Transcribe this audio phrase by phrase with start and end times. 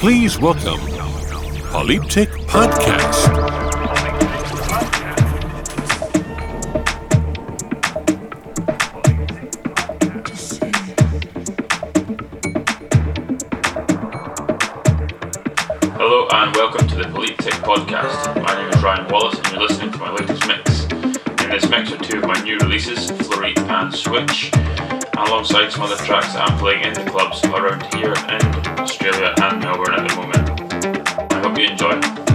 [0.00, 0.80] Please welcome
[1.70, 3.28] Polyptych Podcast.
[15.98, 18.42] Hello and welcome to the Polyptych Podcast.
[18.42, 20.84] My name is Ryan Wallace and you're listening to my latest mix.
[21.44, 24.50] In this mix are two of my new releases, Florite and Switch,
[25.16, 29.60] alongside some other tracks that I'm playing in the clubs around here in Australia and
[29.60, 31.32] Melbourne at the moment.
[31.32, 32.29] I hope you enjoy.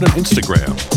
[0.00, 0.87] And Instagram